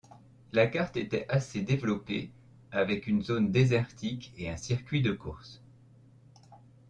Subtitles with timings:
[0.51, 2.31] La carte était assez développée,
[2.71, 5.61] avec une zone déserique et un circuit de course.